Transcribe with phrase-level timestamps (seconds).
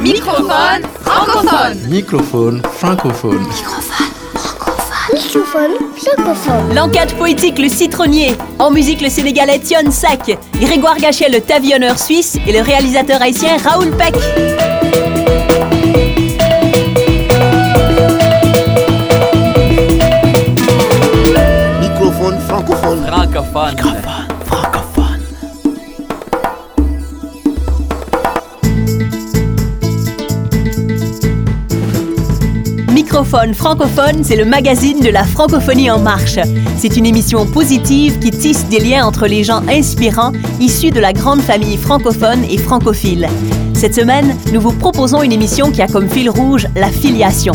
[0.00, 1.78] Microphone francophone.
[1.90, 3.46] Microphone francophone.
[5.12, 6.74] Microphone francophone.
[6.74, 8.34] L'enquête poétique Le Citronnier.
[8.58, 10.38] En musique, le Sénégalais Tion Sack.
[10.58, 12.38] Grégoire Gachet, le tavionneur suisse.
[12.46, 14.14] Et le réalisateur haïtien Raoul Peck.
[21.80, 23.04] Microphone francophone.
[23.06, 23.76] Francophone.
[23.76, 23.99] Francophone.
[33.20, 36.38] Microphone francophone, c'est le magazine de la francophonie en marche.
[36.78, 41.12] C'est une émission positive qui tisse des liens entre les gens inspirants issus de la
[41.12, 43.28] grande famille francophone et francophile.
[43.74, 47.52] Cette semaine, nous vous proposons une émission qui a comme fil rouge la filiation.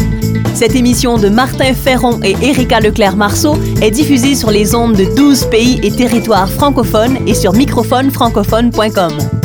[0.54, 5.46] Cette émission de Martin Ferron et Erika Leclerc-Marceau est diffusée sur les ondes de 12
[5.46, 9.45] pays et territoires francophones et sur microphonefrancophone.com.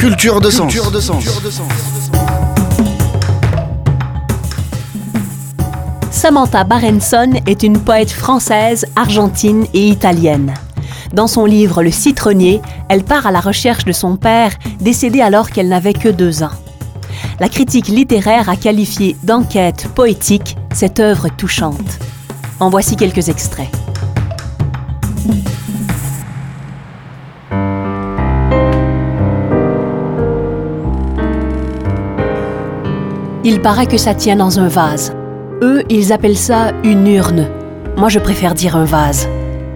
[0.00, 0.74] Culture de sens.
[6.10, 10.54] Samantha Barenson est une poète française, argentine et italienne.
[11.12, 15.50] Dans son livre Le citronnier, elle part à la recherche de son père, décédé alors
[15.50, 16.56] qu'elle n'avait que deux ans.
[17.38, 21.98] La critique littéraire a qualifié d'enquête poétique cette œuvre touchante.
[22.58, 23.68] En voici quelques extraits.
[33.42, 35.14] Il paraît que ça tient dans un vase.
[35.62, 37.48] Eux, ils appellent ça une urne.
[37.96, 39.28] Moi, je préfère dire un vase.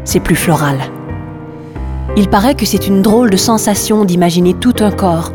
[0.05, 0.77] C'est plus floral.
[2.15, 5.33] Il paraît que c'est une drôle de sensation d'imaginer tout un corps,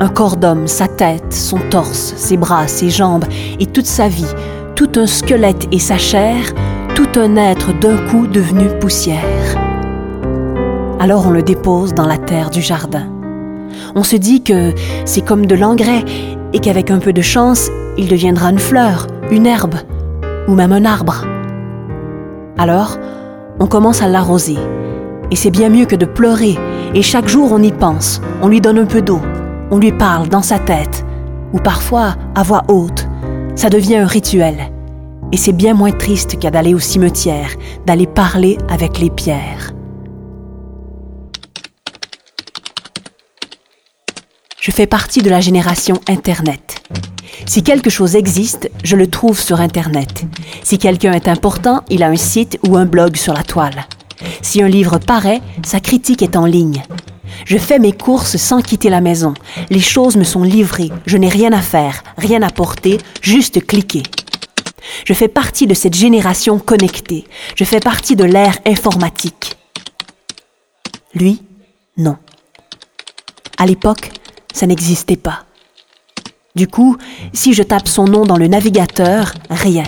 [0.00, 3.26] un corps d'homme, sa tête, son torse, ses bras, ses jambes
[3.60, 4.34] et toute sa vie,
[4.74, 6.34] tout un squelette et sa chair,
[6.96, 9.22] tout un être d'un coup devenu poussière.
[10.98, 13.06] Alors on le dépose dans la terre du jardin.
[13.94, 16.04] On se dit que c'est comme de l'engrais
[16.52, 19.74] et qu'avec un peu de chance, il deviendra une fleur, une herbe
[20.48, 21.24] ou même un arbre.
[22.56, 22.98] Alors,
[23.60, 24.56] on commence à l'arroser.
[25.30, 26.56] Et c'est bien mieux que de pleurer.
[26.94, 28.20] Et chaque jour, on y pense.
[28.42, 29.20] On lui donne un peu d'eau.
[29.70, 31.04] On lui parle dans sa tête.
[31.52, 33.06] Ou parfois à voix haute.
[33.54, 34.56] Ça devient un rituel.
[35.32, 37.50] Et c'est bien moins triste qu'à d'aller au cimetière,
[37.84, 39.72] d'aller parler avec les pierres.
[44.68, 46.82] Je fais partie de la génération Internet.
[47.46, 50.26] Si quelque chose existe, je le trouve sur Internet.
[50.62, 53.86] Si quelqu'un est important, il a un site ou un blog sur la toile.
[54.42, 56.82] Si un livre paraît, sa critique est en ligne.
[57.46, 59.32] Je fais mes courses sans quitter la maison.
[59.70, 60.92] Les choses me sont livrées.
[61.06, 64.02] Je n'ai rien à faire, rien à porter, juste cliquer.
[65.06, 67.26] Je fais partie de cette génération connectée.
[67.56, 69.56] Je fais partie de l'ère informatique.
[71.14, 71.40] Lui,
[71.96, 72.18] non.
[73.56, 74.12] À l'époque,
[74.58, 75.44] ça n'existait pas.
[76.56, 76.96] Du coup,
[77.32, 79.84] si je tape son nom dans le navigateur, rien.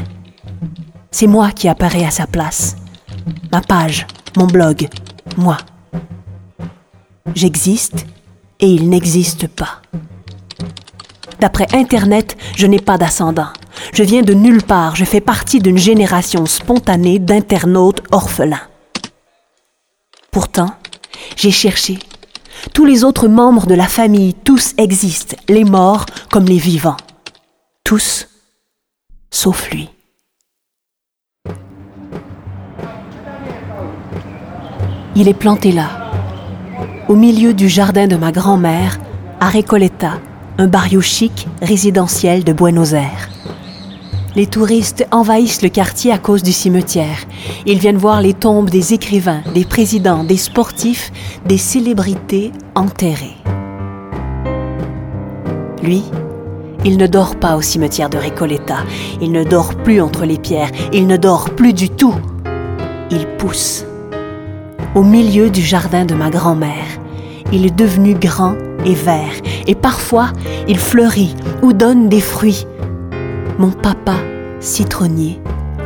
[1.11, 2.77] C'est moi qui apparais à sa place.
[3.51, 4.89] Ma page, mon blog,
[5.37, 5.57] moi.
[7.35, 8.07] J'existe
[8.61, 9.83] et il n'existe pas.
[11.41, 13.49] D'après Internet, je n'ai pas d'ascendant.
[13.93, 18.69] Je viens de nulle part, je fais partie d'une génération spontanée d'internautes orphelins.
[20.31, 20.75] Pourtant,
[21.37, 21.99] j'ai cherché.
[22.75, 26.97] Tous les autres membres de la famille, tous existent, les morts comme les vivants.
[27.85, 28.29] Tous,
[29.31, 29.89] sauf lui.
[35.17, 36.11] Il est planté là,
[37.09, 38.99] au milieu du jardin de ma grand-mère,
[39.41, 40.21] à Recoleta,
[40.59, 43.40] un barrio chic résidentiel de Buenos Aires.
[44.41, 47.27] Les touristes envahissent le quartier à cause du cimetière.
[47.67, 51.13] Ils viennent voir les tombes des écrivains, des présidents, des sportifs,
[51.45, 53.37] des célébrités enterrées.
[55.83, 56.05] Lui,
[56.87, 58.79] il ne dort pas au cimetière de Recoleta.
[59.21, 60.71] Il ne dort plus entre les pierres.
[60.95, 62.15] Il ne dort plus du tout.
[63.11, 63.85] Il pousse.
[64.95, 66.89] Au milieu du jardin de ma grand-mère,
[67.53, 68.55] il est devenu grand
[68.87, 69.35] et vert.
[69.67, 70.33] Et parfois,
[70.67, 72.65] il fleurit ou donne des fruits
[73.61, 74.17] mon papa
[74.59, 75.39] citronnier,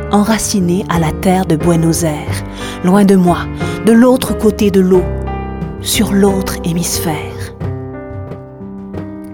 [0.09, 2.43] enraciné à la terre de Buenos Aires,
[2.85, 3.39] loin de moi,
[3.85, 5.03] de l'autre côté de l'eau,
[5.81, 7.53] sur l'autre hémisphère.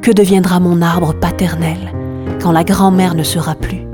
[0.01, 1.93] Que deviendra mon arbre paternel
[2.41, 3.85] quand la grand-mère ne sera plus?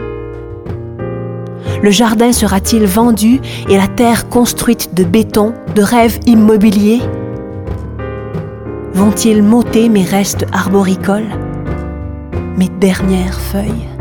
[1.84, 7.02] Le jardin sera-t-il vendu et la terre construite de béton, de rêves immobiliers?
[8.94, 11.36] Vont-ils m'ôter mes restes arboricoles
[12.58, 13.97] Mes dernières feuilles?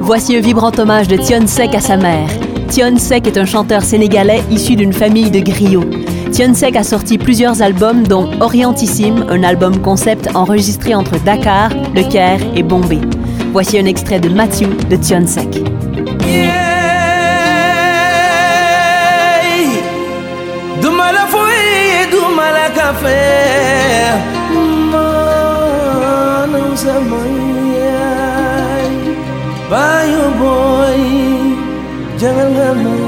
[0.00, 2.28] Voici un vibrant hommage de Tion Sek à sa mère.
[2.68, 5.84] Tion Sek est un chanteur sénégalais issu d'une famille de griots.
[6.32, 12.02] Tion Sek a sorti plusieurs albums, dont Orientissime, un album concept enregistré entre Dakar, Le
[12.02, 13.00] Caire et Bombay.
[13.52, 15.62] Voici un extrait de Matthew de Tion Sek.
[29.70, 30.98] Bye, oh boy,
[32.18, 32.98] jangan kamu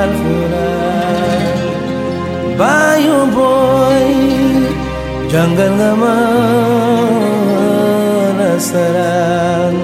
[0.00, 1.44] Al-Quran
[2.56, 4.08] Bye, oh boy,
[5.28, 6.16] jangan kamu
[8.40, 9.81] Nasrani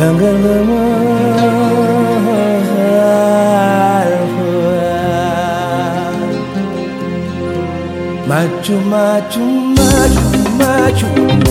[0.00, 1.20] jangan lemah
[8.30, 9.44] Maju, maju,
[9.76, 11.08] maju, maju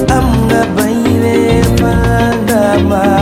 [0.07, 3.18] Amna baile pandama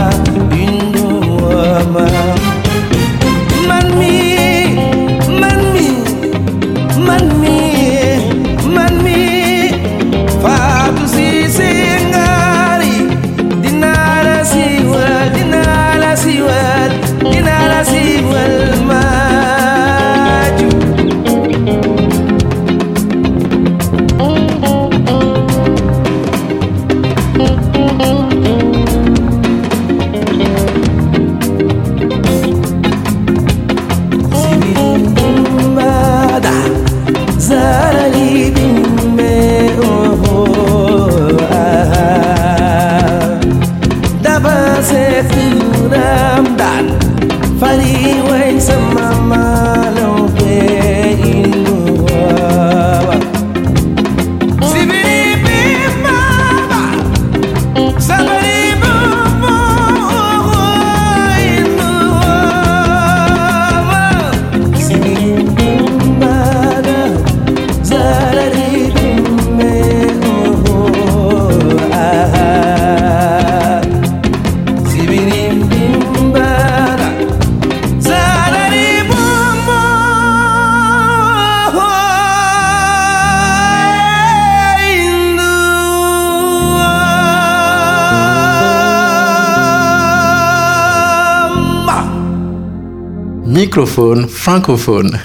[93.78, 95.20] Microphone francophone.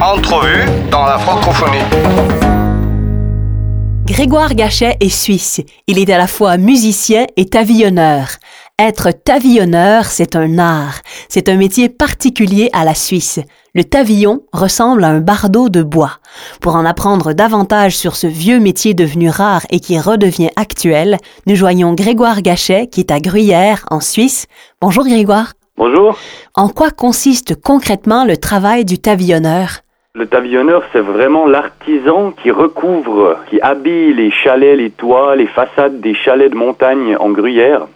[0.00, 1.84] Entrevue dans la francophonie.
[4.06, 5.60] Grégoire Gachet est suisse.
[5.86, 8.28] Il est à la fois musicien et tavillonneur.
[8.78, 11.02] Être tavillonneur, c'est un art.
[11.28, 13.40] C'est un métier particulier à la Suisse.
[13.74, 16.20] Le tavillon ressemble à un bardeau de bois.
[16.62, 21.54] Pour en apprendre davantage sur ce vieux métier devenu rare et qui redevient actuel, nous
[21.54, 24.46] joignons Grégoire Gachet qui est à Gruyère, en Suisse.
[24.80, 25.52] Bonjour Grégoire.
[25.84, 26.16] Bonjour.
[26.54, 29.80] En quoi consiste concrètement le travail du tavillonneur
[30.14, 35.98] Le tavillonneur, c'est vraiment l'artisan qui recouvre, qui habille les chalets, les toits, les façades
[35.98, 37.88] des chalets de montagne en gruyère.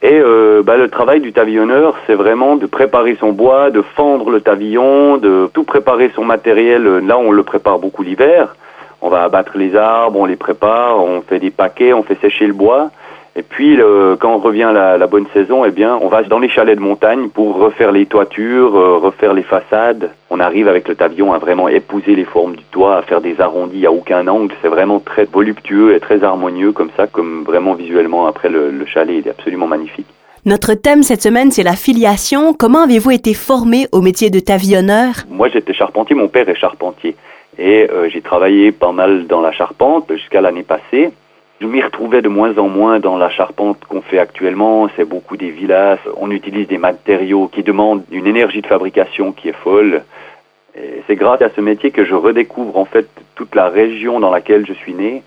[0.00, 4.30] Et euh, bah, le travail du tavillonneur, c'est vraiment de préparer son bois, de fendre
[4.30, 6.84] le tavillon, de tout préparer son matériel.
[7.04, 8.54] Là, on le prépare beaucoup l'hiver.
[9.02, 12.46] On va abattre les arbres, on les prépare, on fait des paquets, on fait sécher
[12.46, 12.92] le bois.
[13.36, 16.38] Et puis, le- quand on revient la, la bonne saison, eh bien, on va dans
[16.38, 20.10] les chalets de montagne pour refaire les toitures, euh, refaire les façades.
[20.30, 23.40] On arrive avec le tavillon à vraiment épouser les formes du toit, à faire des
[23.40, 24.54] arrondis à aucun angle.
[24.62, 28.28] C'est vraiment très voluptueux et très harmonieux comme ça, comme vraiment visuellement.
[28.28, 30.06] Après, le, le chalet, il est absolument magnifique.
[30.46, 32.52] Notre thème cette semaine, c'est la filiation.
[32.54, 35.14] Comment avez-vous été formé au métier de tavillonneur?
[35.28, 37.16] Moi, j'étais charpentier, mon père est charpentier.
[37.58, 41.10] Et euh, j'ai travaillé pas mal dans la charpente jusqu'à l'année passée.
[41.60, 44.88] Je m'y retrouvais de moins en moins dans la charpente qu'on fait actuellement.
[44.96, 45.98] C'est beaucoup des villas.
[46.16, 50.02] On utilise des matériaux qui demandent une énergie de fabrication qui est folle.
[50.76, 54.30] Et c'est grâce à ce métier que je redécouvre en fait toute la région dans
[54.30, 55.22] laquelle je suis né,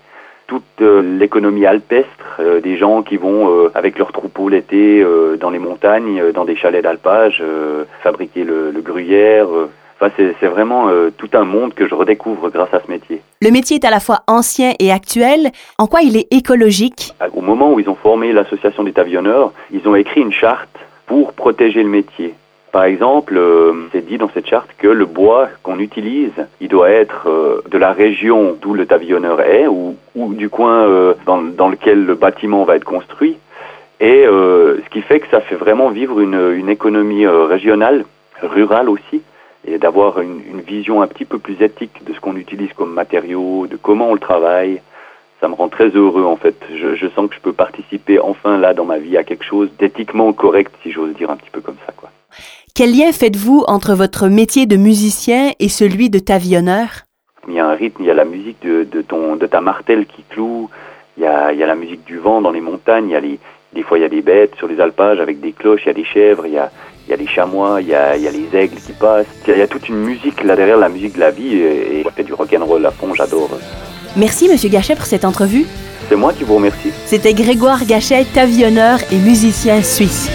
[0.46, 5.04] toute euh, l'économie alpestre, euh, des gens qui vont euh, avec leurs troupeaux l'été
[5.40, 7.42] dans les montagnes, dans des chalets d'alpage,
[8.02, 9.46] fabriquer le gruyère.
[10.00, 13.20] Enfin, c'est vraiment euh, tout un monde que je redécouvre grâce à ce métier.
[13.42, 15.50] Le métier est à la fois ancien et actuel.
[15.76, 17.14] En quoi il est écologique?
[17.34, 20.68] Au moment où ils ont formé l'association des tavillonneurs, ils ont écrit une charte
[21.06, 22.34] pour protéger le métier.
[22.70, 26.90] Par exemple, euh, c'est dit dans cette charte que le bois qu'on utilise, il doit
[26.90, 31.40] être euh, de la région d'où le pavillonneur est ou, ou du coin euh, dans,
[31.42, 33.36] dans lequel le bâtiment va être construit.
[34.00, 38.04] Et ce qui fait que ça fait vraiment vivre une, une économie régionale,
[38.40, 39.22] rurale aussi,
[39.66, 42.92] et d'avoir une, une vision un petit peu plus éthique de ce qu'on utilise comme
[42.92, 44.80] matériaux, de comment on le travaille.
[45.40, 46.56] Ça me rend très heureux en fait.
[46.74, 49.68] Je, je sens que je peux participer enfin là dans ma vie à quelque chose
[49.78, 51.92] d'éthiquement correct, si j'ose dire un petit peu comme ça.
[51.96, 52.10] Quoi.
[52.74, 56.88] Quel lien faites-vous entre votre métier de musicien et celui de tavionneur?
[57.46, 59.60] Il y a un rythme, il y a la musique de, de, ton, de ta
[59.60, 60.68] martelle qui cloue,
[61.16, 63.16] il y, a, il y a la musique du vent dans les montagnes, il y
[63.16, 63.38] a les,
[63.72, 65.90] des fois il y a des bêtes sur les alpages avec des cloches, il y
[65.90, 66.70] a des chèvres, il y a,
[67.08, 69.24] il y a les chamois, il y a, il y a les aigles qui passent.
[69.46, 71.30] Il y, a, il y a toute une musique là derrière, la musique de la
[71.30, 73.48] vie, et, et fait du rock'n'roll à fond, j'adore.
[74.14, 75.64] Merci, Monsieur Gachet, pour cette entrevue.
[76.10, 76.90] C'est moi qui vous remercie.
[77.06, 80.28] C'était Grégoire Gachet, tavionneur et musicien suisse.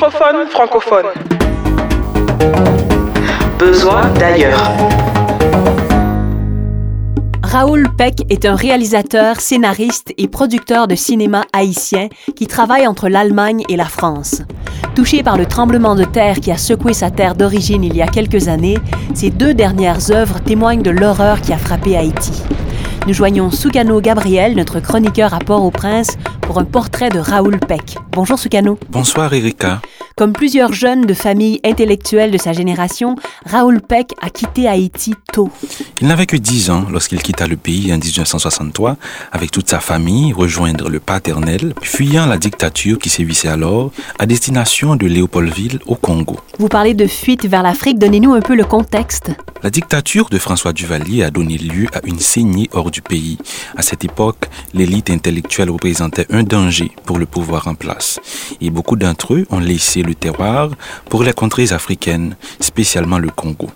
[0.00, 1.06] Microphone francophone.
[3.58, 4.70] Besoin d'ailleurs.
[7.42, 13.64] Raoul Peck est un réalisateur, scénariste et producteur de cinéma haïtien qui travaille entre l'Allemagne
[13.68, 14.42] et la France.
[14.94, 18.06] Touché par le tremblement de terre qui a secoué sa terre d'origine il y a
[18.06, 18.78] quelques années,
[19.14, 22.44] ses deux dernières œuvres témoignent de l'horreur qui a frappé Haïti.
[23.06, 27.96] Nous joignons Soukano Gabriel, notre chroniqueur à Port-au-Prince, pour un portrait de Raoul Peck.
[28.12, 28.78] Bonjour Soukano.
[28.90, 29.80] Bonsoir Erika.
[30.18, 33.14] Comme plusieurs jeunes de familles intellectuelles de sa génération,
[33.46, 35.48] Raoul Peck a quitté Haïti tôt.
[36.00, 38.96] Il n'avait que 10 ans lorsqu'il quitta le pays en 1963
[39.30, 44.96] avec toute sa famille rejoindre le paternel, fuyant la dictature qui sévissait alors à destination
[44.96, 46.40] de Léopoldville au Congo.
[46.58, 49.30] Vous parlez de fuite vers l'Afrique, donnez-nous un peu le contexte.
[49.62, 53.38] La dictature de François Duvalier a donné lieu à une saignée hors du pays.
[53.76, 58.20] À cette époque, l'élite intellectuelle représentait un danger pour le pouvoir en place.
[58.60, 60.70] Et beaucoup d'entre eux ont laissé le terroir
[61.08, 63.70] pour les contrées africaines, spécialement le Congo.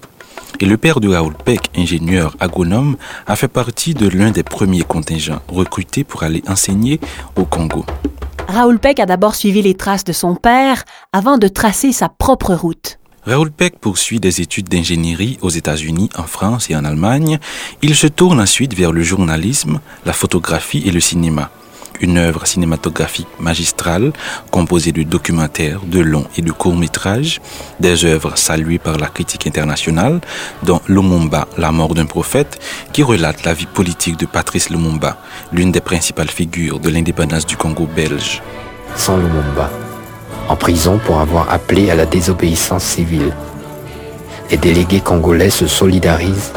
[0.60, 2.96] Et le père de Raoul Peck, ingénieur agronome,
[3.26, 7.00] a fait partie de l'un des premiers contingents recrutés pour aller enseigner
[7.36, 7.84] au Congo.
[8.48, 12.54] Raoul Peck a d'abord suivi les traces de son père avant de tracer sa propre
[12.54, 12.98] route.
[13.24, 17.38] Raoul Peck poursuit des études d'ingénierie aux États-Unis, en France et en Allemagne.
[17.80, 21.50] Il se tourne ensuite vers le journalisme, la photographie et le cinéma.
[22.02, 24.12] Une œuvre cinématographique magistrale
[24.50, 27.40] composée de documentaires, de longs et de courts métrages,
[27.78, 30.20] des œuvres saluées par la critique internationale,
[30.64, 32.58] dont Lumumba, la mort d'un prophète,
[32.92, 35.16] qui relate la vie politique de Patrice Lumumba,
[35.52, 38.42] l'une des principales figures de l'indépendance du Congo belge.
[38.96, 39.70] Sans Lumumba,
[40.48, 43.32] en prison pour avoir appelé à la désobéissance civile.
[44.50, 46.52] Les délégués congolais se solidarisent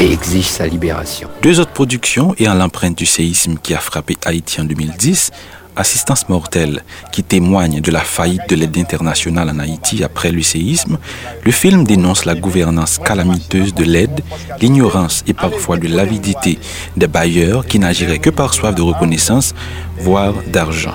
[0.00, 1.28] et exigent sa libération.
[1.42, 5.30] Deux autres productions ayant l'empreinte du séisme qui a frappé Haïti en 2010,
[5.78, 10.96] Assistance mortelle, qui témoigne de la faillite de l'aide internationale en Haïti après le séisme,
[11.44, 14.22] le film dénonce la gouvernance calamiteuse de l'aide,
[14.60, 16.58] l'ignorance et parfois de l'avidité
[16.96, 19.54] des bailleurs qui n'agiraient que par soif de reconnaissance,
[19.98, 20.94] voire d'argent.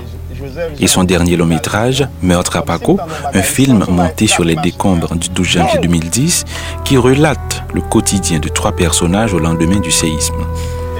[0.80, 3.00] Et son dernier long métrage, Meurtre à Paco,
[3.34, 6.46] un film monté sur les décombres du 12 janvier 2010,
[6.84, 10.36] qui relate le quotidien de trois personnages au lendemain du séisme.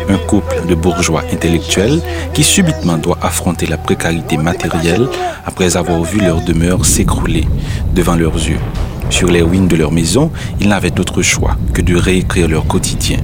[0.10, 2.02] Un couple de bourgeois intellectuels
[2.34, 5.08] qui subitement doit affronter la précarité matérielle
[5.46, 7.48] après avoir vu leur demeure s'écrouler
[7.94, 8.60] devant leurs yeux.
[9.10, 13.18] Sur les ruines de leur maison, ils n'avaient d'autre choix que de réécrire leur quotidien.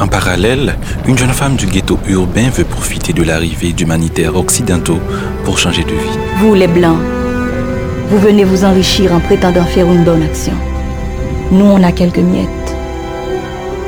[0.00, 0.76] En parallèle,
[1.06, 4.98] une jeune femme du ghetto urbain veut profiter de l'arrivée d'humanitaires occidentaux
[5.44, 6.18] pour changer de vie.
[6.38, 6.98] Vous, les Blancs,
[8.08, 10.54] vous venez vous enrichir en prétendant faire une bonne action.
[11.52, 12.65] Nous, on a quelques miettes.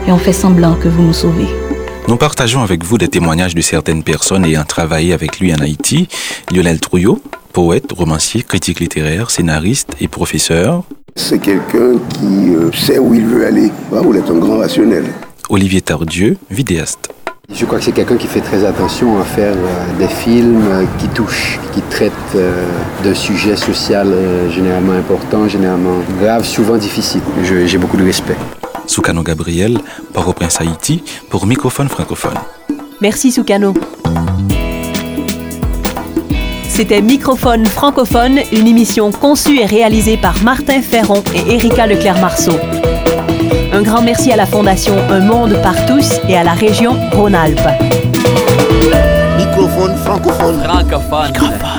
[0.09, 1.49] Et on fait semblant que vous nous sauvez.
[2.09, 6.09] Nous partageons avec vous des témoignages de certaines personnes ayant travaillé avec lui en Haïti.
[6.51, 7.21] Lionel Trouillot,
[7.53, 10.85] poète, romancier, critique littéraire, scénariste et professeur.
[11.15, 13.71] C'est quelqu'un qui euh, sait où il veut aller.
[13.93, 15.05] Raoul est un grand rationnel.
[15.51, 17.11] Olivier Tardieu, vidéaste.
[17.53, 20.85] Je crois que c'est quelqu'un qui fait très attention à faire euh, des films euh,
[20.99, 22.13] qui touchent, qui traitent
[23.05, 24.11] d'un sujet social
[24.51, 27.21] généralement important, généralement grave, souvent difficile.
[27.45, 28.37] J'ai beaucoup de respect.
[28.89, 29.79] Soukano Gabriel,
[30.13, 32.39] Port-au-Prince Haïti, pour Microphone francophone.
[33.01, 33.75] Merci Soukano.
[36.69, 42.57] C'était Microphone francophone, une émission conçue et réalisée par Martin Ferron et Erika Leclerc-Marceau.
[43.73, 47.61] Un grand merci à la Fondation Un Monde par tous et à la région Rhône-Alpes.
[49.37, 50.63] Microphone francophone.
[50.63, 51.78] Francophone.